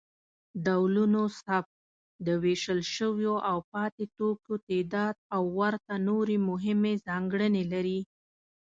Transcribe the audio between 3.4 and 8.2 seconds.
او پاتې توکو تعداد او ورته نورې مهمې ځانګړنې لري.